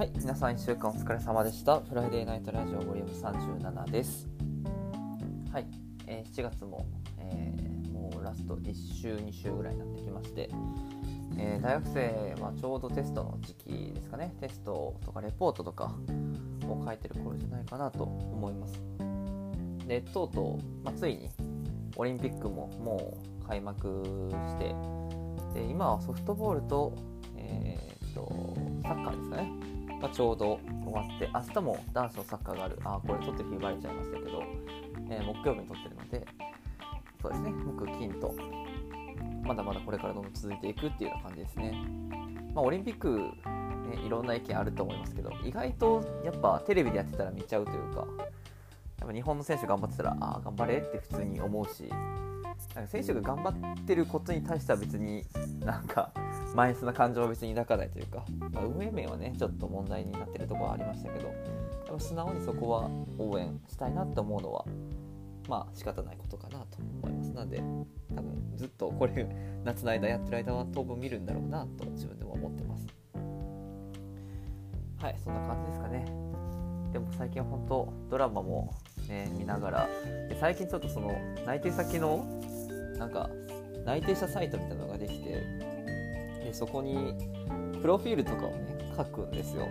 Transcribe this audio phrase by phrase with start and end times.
[0.00, 1.78] はい、皆さん1週間お疲れ様でした。
[1.78, 4.30] フライデーナイトラジオボリューム37です。
[5.52, 5.66] はい、
[6.06, 6.86] えー7月も、
[7.18, 10.48] えーもうラスト1週、2週ぐらいになってきまして、
[11.36, 15.94] えー大学生はちょうどテストの時期ですかね、テストとかレポートとか
[16.66, 18.80] を書いてる頃じゃないかなと思います。
[19.86, 21.28] で、とうとう、まあ、ついに
[21.96, 24.02] オリンピックももう開幕
[24.48, 24.74] して、
[25.52, 26.94] で今はソフトボールと,、
[27.36, 29.59] えーとサッカーですかね、
[30.00, 32.78] がちょうど終わって明日も男子のサッカーがある。
[32.84, 34.42] あーこれ撮ってる日バレちゃいましたけど、
[35.10, 36.26] えー木曜日に撮ってるので
[37.22, 37.50] そうですね。
[37.50, 38.34] 木金と
[39.50, 41.72] まだまだこれからどんどん続いていくっていうような感じですね、
[42.54, 48.06] まあ、オリンピック、ね、いろんな意見あると思いますけど意外とやっぱテレビでやってたら見ちゃうというか
[49.00, 51.84] やっぱ日本の選手頑張ってたらああ頑張れって普通に思うし
[52.74, 55.24] なんか選手が頑張ってることに対しては別に
[55.64, 56.12] なんか
[56.54, 61.36] マイナスな感情は別に抱かないというか、まあ、運営面はねちょっと問題になってるところはありましたけどやっ
[61.94, 64.64] ぱ素直にそこは応援したいなって思うのは
[65.48, 67.32] まあ仕方ないことかなと思います。
[67.32, 67.58] なので
[68.14, 69.26] 多分ずっとこれ
[69.64, 72.86] 夏の間やってる間は当分見るんだろうなと自分でも思ってます。
[74.98, 76.04] はいそんな感じですかね。
[76.92, 78.74] でも最近は本当ドラマも
[79.08, 79.88] ね見ながら
[80.28, 81.12] で最近ちょっとその
[81.46, 82.26] 内定先の
[82.98, 83.30] なんか
[83.84, 85.69] 内定者サイトみたいなのができて
[86.54, 87.14] そこに
[87.80, 89.68] プロフィールとかをね書くんですよ。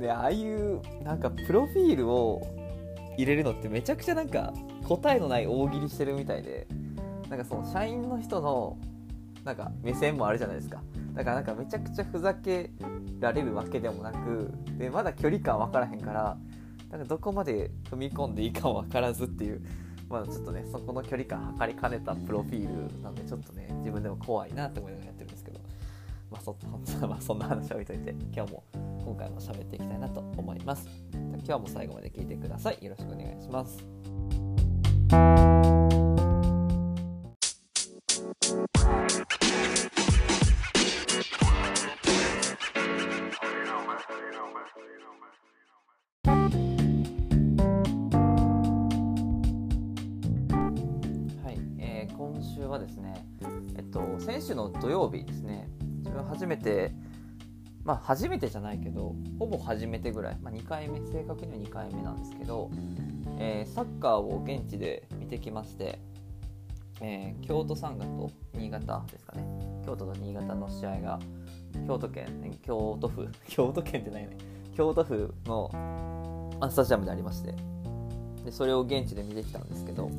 [0.00, 2.42] でああいうなんかプロフィールを
[3.16, 4.52] 入れるのってめちゃくちゃなんか
[4.86, 6.66] 答えのない大喜利してるみたいで
[7.30, 8.76] なんかその社員の人の
[9.42, 10.82] なんか目線もあるじゃないですか。
[11.14, 12.70] だからなんかめちゃくちゃふざけ
[13.20, 16.36] られるわけでもなくでまだ距離感分からへんから
[16.90, 19.62] なんかどこまで踏み込んでいいかも分からずっていう
[20.08, 25.60] まだちょっとねそこの距離感測りかねたプロフィールなんでちょっとね自分でも怖いなって思いながらやってるんですけど。
[26.30, 26.56] まあそ
[27.06, 28.64] まあそんな話は置いといて今日も
[29.04, 30.88] 今回も喋っていきたいなと思います。
[31.12, 32.78] じゃ今日も最後まで聞いてください。
[32.84, 34.55] よろしくお願いします。
[54.26, 56.92] 先週の土曜日ですね、自分初めて、
[57.84, 62.68] まあ、初めてじゃないけど、ほぼ初めてぐらい、まあ、2回目、正確には2回目なんですけど、
[63.38, 66.00] えーサッカーを現地で見てきまして、
[67.00, 69.44] えー京都サンガと新潟ですかね、
[69.86, 71.20] 京都と新潟の試合が、
[71.86, 74.36] 京都県、京都府、 京都県ってないね、
[74.74, 77.54] 京都府のスタジアムでありまして、
[78.44, 80.10] でそれを現地で見てきたんですけど、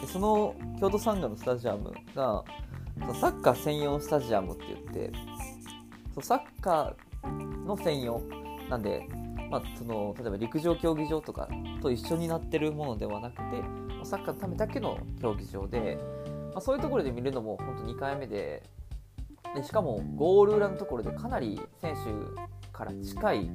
[0.00, 2.44] でその京都サンガのスタジアムが
[3.00, 5.12] そのサッカー専用スタジアムって言って
[6.14, 8.22] そのサッカーの専用
[8.68, 9.06] なんで、
[9.50, 11.48] まあ、その例えば陸上競技場とか
[11.80, 13.42] と一緒になってるものではなくて
[14.04, 15.98] サッカーのためだけの競技場で、
[16.52, 18.62] まあ、そういうところで見るのも本当2回目で
[19.54, 23.50] でしかもゴール裏のところでかなり選手から近い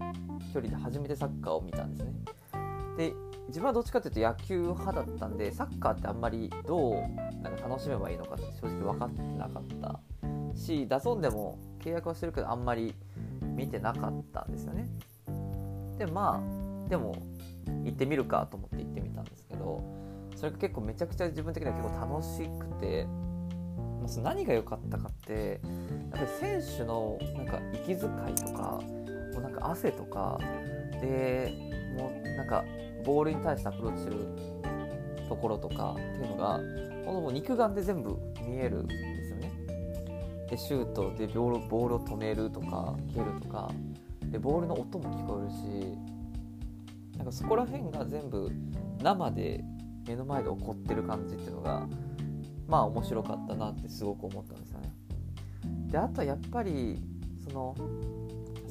[0.53, 2.11] 距離で初めてサッカーを見たんですね。
[2.97, 3.13] で
[3.47, 6.93] 自分はどっちかというと野球派だったんでサッカーってあんまりどう
[7.41, 9.99] なんか楽しめばいいのかって正直分かってなかった
[10.55, 12.95] し DAZN でも契約はしてるけどあんまり
[13.41, 14.89] 見てなかったんですよね。
[15.97, 16.41] でま
[16.85, 17.15] あでも
[17.83, 19.83] 行ってみるかと思って行ってみたんですけど
[20.35, 23.07] それが結構めちゃくちゃ自分的には結構楽しくて
[24.21, 25.61] 何が良かったかって
[26.11, 27.99] やっぱり選手のなんか息遣い
[28.35, 28.79] とか
[29.33, 30.37] もうなんか汗とか
[31.01, 31.72] で
[32.53, 32.65] か
[33.03, 34.27] ボールに対してアプローチする
[35.27, 36.59] ところとかっていうのが
[37.05, 39.51] ほんともう肉眼で全部見えるんですよね。
[40.49, 43.71] でシュートでボールボールを止めるとか蹴るとか
[44.29, 48.51] でボールの音も聞こえるしなんかそこら辺が全部
[49.01, 49.63] 生で
[50.07, 51.87] 目の前で起こってる感じっていうのが
[52.67, 54.93] まあ面白かったなってすごく思ったんですよね。
[55.87, 57.01] であとはやっぱり
[57.47, 57.75] その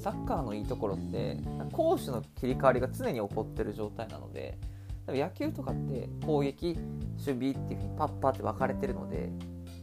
[0.03, 1.39] サッカーのいいところって
[1.73, 4.59] 攻守の切り替わりが常に起こってる状態なので
[5.07, 6.77] 多分野球とかって攻撃
[7.25, 9.31] 守備っていうふうにパッパって分かれてるので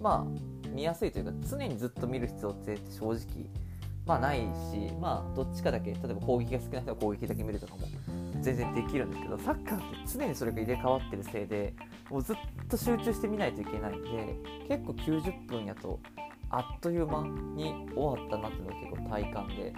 [0.01, 3.50] まあ見やすいというか常にずっと見る必要って正直
[4.06, 7.88] まあないしまあどっちかだけ例えば攻撃が好きな人は攻撃だけ見るとかも
[8.42, 11.74] 全然できるんですけどサッカーって常にそれが入れ替わってるせいで
[12.10, 12.36] もうずっ
[12.69, 14.36] と集中して見ないといけないんで
[14.68, 16.00] 結構90分やと
[16.50, 19.74] あっという間に終わったなっていうのが結構体感で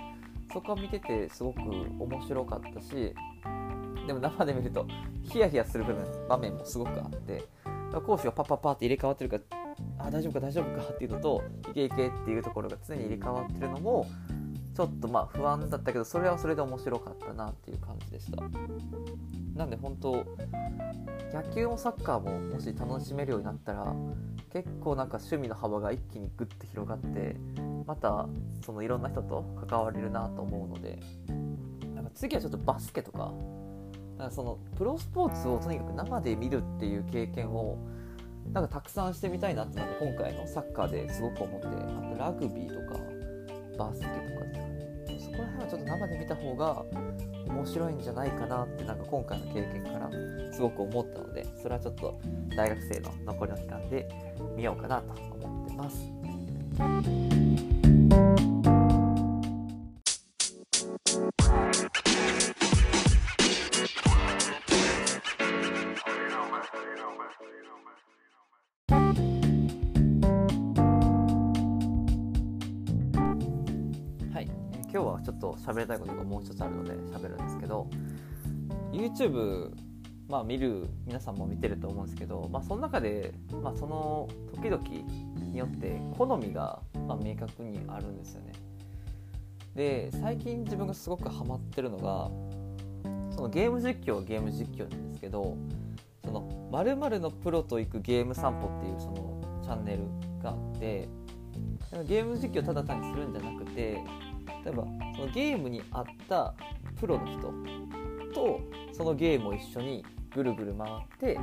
[0.52, 3.14] そこは見ててすごく面白かったし
[4.08, 4.86] でも生で見ると
[5.24, 7.44] ヒヤヒヤする部分場面もすごくあって
[7.94, 9.44] 攻守がパッパッパって入れ替わってるから
[10.00, 14.08] あ大丈夫か大丈夫かっていうのといけいけっていうところが常に入れ替わってるのも
[14.76, 18.42] ちょっとまあ不安だったけどそれはそれで面白かったなっていう感じでした。
[19.56, 20.26] なんで本当
[21.34, 23.94] 野球もサッカーももし楽しめるようになったら
[24.52, 27.36] 結構なんか趣味の幅が一気にグッと広がって
[27.86, 28.28] また
[28.66, 31.00] そのいろんな人と関われるなと思うので
[31.96, 33.32] なんか次はちょっとバスケとか
[34.18, 37.78] なんかそのプロスポーツをとにかく生で見るっていう経験を
[38.54, 43.00] なんかたくさんしてみたいなってなんか今回のサッカーですごく思ってあとラグビーとか
[43.78, 46.86] バスケとかですかねそこら辺はちょっと生で見た方が
[47.48, 50.10] 面白いんじゃないかなってなんか今回の経験から
[50.52, 52.20] すごく思ったのでそれはちょっと
[52.56, 54.10] 大学生の残りの期間で
[54.56, 55.14] 見ようかなと
[55.46, 56.21] 思ってます。
[56.78, 57.02] 今
[74.92, 77.90] 日はちょっと喋りたいことがもう一つあるので喋るんですけど
[78.92, 79.72] YouTube
[80.32, 84.82] まあ見る皆さんも見てると思うんですけど、まあ、その中で、まあ、その時々
[85.52, 88.54] によって好みがま明確にあるんですよね。
[89.76, 92.32] で最近自分がすごくハマってるのが
[93.36, 95.58] そのゲーム実況はゲーム実況なんですけど
[96.24, 100.04] その〇〇のプロと行くゲーム散歩っていうそのチャンネル
[100.42, 101.10] があって
[102.06, 104.02] ゲーム実況ただ単にするんじゃなくて
[104.64, 104.86] 例えば
[105.16, 106.54] そのゲームに合った
[107.00, 107.54] プロの人
[108.34, 108.62] と
[108.94, 111.40] そのゲームを一緒にぐるぐる回って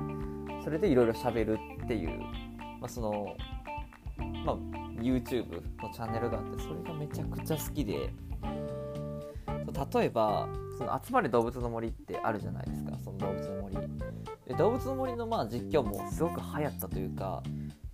[0.62, 2.18] それでいろいろ喋るっていう、
[2.80, 3.36] まあ、その、
[4.44, 4.56] まあ、
[5.00, 8.10] YouTube のチャンネルがあってそれがめちゃくちゃ好きで
[9.94, 13.76] 例えばその集まれ動物の森ってあるじゃないですかその動物の森。
[14.46, 17.42] で動物の森のまあ実況もすごく流行ったというか、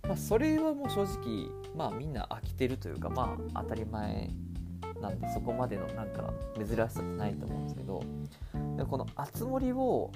[0.03, 4.29] まあ、それはもう正直まあみんな飽きてるというかまあ当たり前
[5.01, 8.01] なんでそこまでのなんか珍しさってないと思うんですけど
[8.77, 10.11] でこの「あつ森」を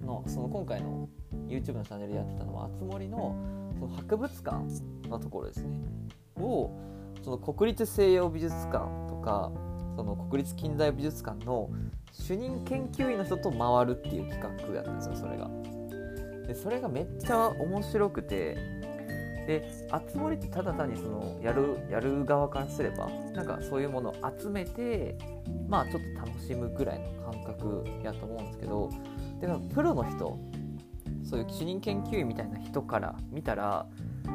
[0.00, 1.08] のその今回の
[1.48, 3.36] YouTube のチャンネルでやってたのはあつ森の
[3.78, 4.56] その博物館
[5.08, 5.68] のところですね
[6.36, 6.70] を
[7.22, 8.78] その国立西洋美術館
[9.08, 9.50] とか
[9.96, 11.70] その国立近代美術館の
[12.12, 15.50] 主任研究員の人と回るっていう企画やったんですよそれが。
[16.46, 18.56] でそれがめっちゃ面白くて
[19.46, 19.68] で
[20.12, 25.16] 集まりってただ単にそのやるやる側からすればなんかそういうものを集めて
[25.68, 28.90] まあちょっと楽しむぐらいの感覚やと思うんですけど
[29.40, 30.38] でもプロの人
[31.22, 33.86] そういう主任研究員みたいな人から見たら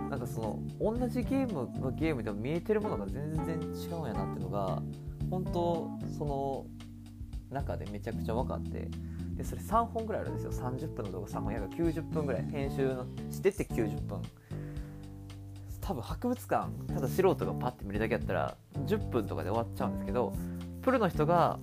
[0.10, 4.82] なんかその同じゲームのゲームでも見えてるものが全然違うんやなっていうのが
[5.30, 6.66] 本当その
[7.52, 8.90] 中でめちゃくちゃ分かって
[9.36, 10.52] でそれ3本ぐらいあるんですよ。
[10.52, 12.44] 30分の動画3本やが90分ぐらい。
[12.44, 12.96] 編集
[13.32, 14.22] してて90分。
[15.82, 18.56] 多分博物館ただ素人がパッて見るだけやったら
[18.86, 20.34] 10分とかで終わっちゃうんですけど
[20.82, 21.60] プロの人が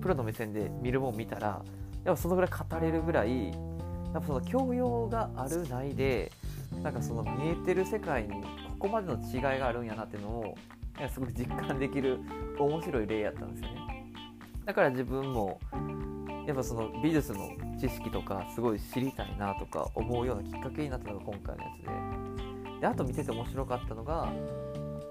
[0.00, 1.62] プロの目線で見るもん見たら
[2.04, 3.54] やっぱそのぐらい語れるぐらいや
[4.18, 6.30] っぱその教養があるないで
[6.82, 8.42] なんかその見えてる世界に
[8.78, 10.54] ここまでの違いがあるんやなっていうのを
[11.12, 12.20] すごく実感できる
[12.58, 14.12] 面白い例やったんですよね。
[14.64, 15.58] だから自分も
[16.46, 17.48] やっぱその美術の
[17.80, 22.80] 知識とかすごい知りたいなとか思うようなきっかけになったのが今回のやつで。
[22.80, 24.30] であと見てて面白かったのが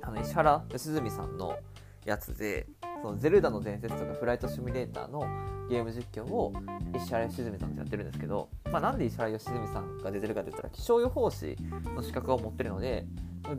[0.04, 1.58] あの石原良純さんの
[2.06, 2.68] やつで
[3.02, 5.26] そのゼルダの伝説とかフライトシミュレーターの
[5.70, 6.54] ゲーム実況を
[6.96, 11.58] 石原良純さんとやってるんですけど、まあ、なんで石原良純さんが出てるかって言ったら気象予報士
[11.96, 13.06] の資格を持ってるので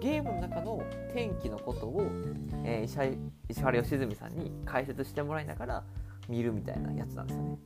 [0.00, 0.82] ゲームの中の
[1.12, 2.06] 天気のことを、
[2.64, 5.84] えー、石原良純さんに解説してもらいながら
[6.28, 7.58] 見るみたいなやつなんですよね。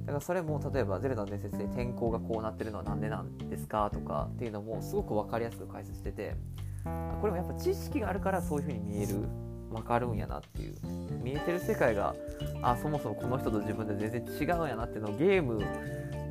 [0.00, 6.36] だからそれも例えば「ゼルダの伝説」で天候がこうなってるのは何でなんですかとかっていうのもすごく分かりやすく解説してて
[7.20, 9.28] これもやっぱ知識があるからそういう風に見える
[9.70, 10.74] 分かるんやなっていう。
[11.22, 12.14] 見えてる世界が
[12.62, 15.62] あそもそもこの人と自分で全然違うんやなっていうのをゲーム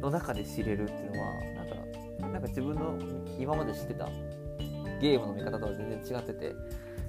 [0.01, 2.97] の中で知れるっていうのはなんかなんか自分の
[3.39, 4.07] 今まで知ってた
[5.01, 6.55] ゲームの見方とは全然違ってて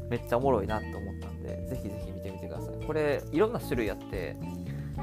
[0.08, 2.86] めっちゃおもろいなと思ったんでぜひぜひ見てみてください。
[2.86, 4.34] これいろんな種類あって例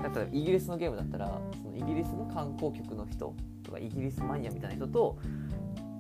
[0.06, 5.18] えばイギリスのゲームだったらそのイギリスの観光局の人とかイギリスマニアみたいな人と、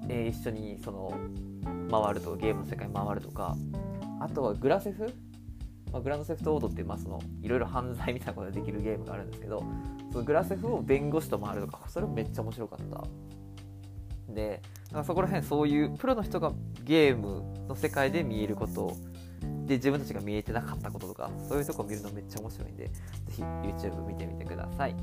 [0.07, 1.11] えー、一緒にその
[1.89, 3.55] 回るとゲームの世界回るとか
[4.19, 5.13] あとはグラセフ、
[5.91, 9.63] まあ、グランドセフトオートってまあそのいろいろ犯罪みたいなことができるゲームがあるんですけど
[10.11, 13.03] そのグラセフを弁護士と回るとかそれもめっちゃ面白かった。
[14.33, 16.51] でなんかそこら辺そういうプロの人が
[16.83, 18.95] ゲームの世界で見えること
[19.65, 22.89] で自分たちが見えてなかったこととかそういうとこ見るのめっちゃ面白いんで
[23.25, 24.95] 是非 YouTube 見てみてください。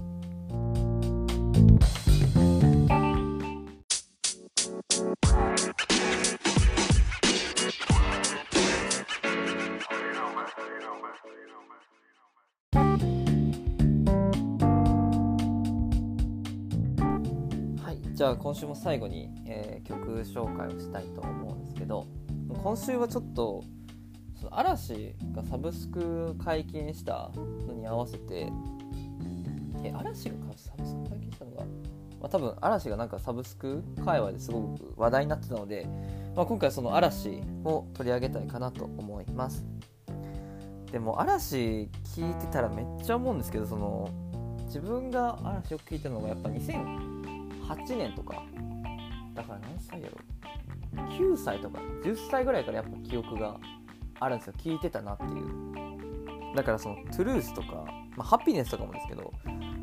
[18.14, 22.06] じゃあ今週も最後に、えー、曲紹介をしたいと思うんですけど
[22.62, 23.64] 今週はちょっと
[24.38, 27.32] その嵐がサブスク解禁した
[27.66, 28.52] のに合わせて
[29.82, 31.66] え嵐がサブスク解禁したのが、ま
[32.22, 35.84] あ、多分嵐がなんかサブスク界隈ですごく話題になってたので、
[36.36, 39.64] まあ、今回その嵐を取り上げたいかなと思います。
[40.92, 44.08] でも嵐聞いてたらめっちゃ思うんですけどその
[44.66, 46.50] 自分が嵐を聴いたのがやっぱ
[47.64, 48.42] 8年とか。
[49.34, 50.18] だから何歳やろ。
[51.10, 51.78] 9歳とか。
[52.02, 53.58] 10歳ぐらいからやっぱ記憶が
[54.20, 54.54] あるんですよ。
[54.58, 56.54] 聞いてたなっていう。
[56.54, 57.84] だからそのトゥルースとか、
[58.16, 59.32] まあ、ハピネスとかもですけど。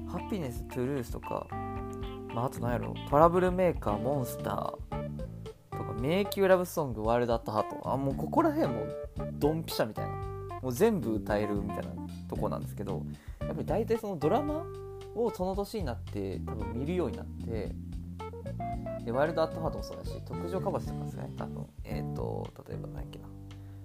[0.08, 1.48] ハピネストゥルースとか、
[2.34, 2.94] まあ、あと何やろ。
[3.10, 5.94] トラブルメーカーモンスターとか。
[6.00, 7.90] 迷宮ラブソングワールドアットハート。
[7.90, 8.86] あもうここら辺も
[9.34, 10.16] ドンピシャみたいな。
[10.62, 11.84] もう全部歌えるみたいな
[12.30, 13.04] とこなんですけど。
[13.40, 14.64] やっぱり大体そのドラマ
[15.16, 17.76] をその年になって多分見るようになって
[19.04, 21.30] でワイルドアットハートもそうだし特上かばしとかですかね。
[21.38, 23.26] 多分えっ、ー、と例えば何やっけな。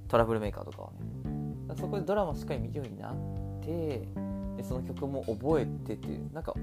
[0.08, 1.76] トラブルメーカーとかはね。
[1.76, 3.14] そこでドラマしっかり見るようになっ
[3.60, 4.08] て
[4.56, 6.32] でその曲も覚えてっていう。
[6.32, 6.54] なんか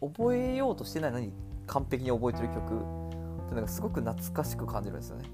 [0.00, 1.32] 覚えようとしてないのに
[1.66, 3.00] 完璧に覚えてる曲。
[3.46, 5.24] ってなんかすごく懐かしく感じるんですよね。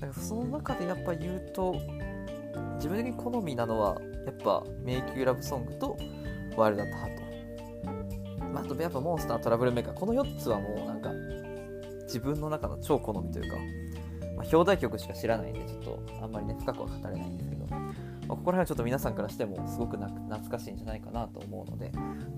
[0.00, 1.76] だからその中でやっぱ言うと
[2.76, 5.96] 自分的に好みなのはやっぱ迷宮ラブソングと
[6.56, 7.25] ワイルドアットハート。
[8.56, 11.10] まあ、あとやっぱモンスタートラブルメーカーこの4つはもうなんか
[12.04, 13.56] 自分の中の超好みというか、
[14.34, 21.92] まあ、表題曲しか知らないんでちょっとあんまりね深くは語れないんですけど、まあ、ここら辺はちょっと皆さんからしてもすごく懐かしいんじゃないかなと思うので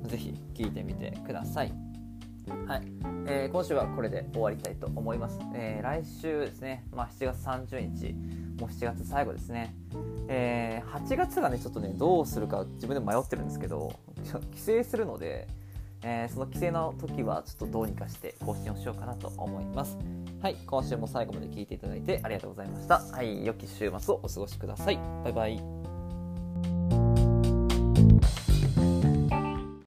[0.09, 1.73] 是非聴いてみてください。
[2.67, 2.83] はい、
[3.27, 5.39] えー、今週はこれで終わりたいと思います。
[5.55, 8.13] えー、来週ですね、まあ、7月30日、
[8.59, 9.75] もう7月最後ですね。
[10.29, 13.93] えー、8月がね、ちょっとね、どうするか自分でも迷ってるんですけど、
[14.55, 15.47] 帰省するので、
[16.03, 19.99] えー、その規制の時はちょっとどうにかして更新をしようかなと思います。
[20.41, 23.01] はい、今週も最後まで聞いていただいてありがとうございました。
[23.01, 24.99] はい、良き週末をお過ごしください。
[25.25, 25.88] バイバイ。